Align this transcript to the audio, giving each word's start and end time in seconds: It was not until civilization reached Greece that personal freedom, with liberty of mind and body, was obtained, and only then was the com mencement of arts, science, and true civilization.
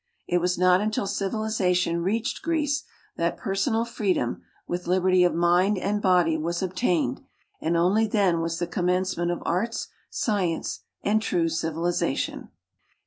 It 0.27 0.39
was 0.39 0.57
not 0.57 0.81
until 0.81 1.05
civilization 1.05 2.01
reached 2.01 2.41
Greece 2.41 2.85
that 3.17 3.37
personal 3.37 3.85
freedom, 3.85 4.41
with 4.67 4.87
liberty 4.87 5.23
of 5.23 5.35
mind 5.35 5.77
and 5.77 6.01
body, 6.01 6.39
was 6.39 6.63
obtained, 6.63 7.21
and 7.61 7.77
only 7.77 8.07
then 8.07 8.41
was 8.41 8.57
the 8.57 8.65
com 8.65 8.87
mencement 8.87 9.31
of 9.31 9.43
arts, 9.45 9.89
science, 10.09 10.79
and 11.03 11.21
true 11.21 11.49
civilization. 11.49 12.49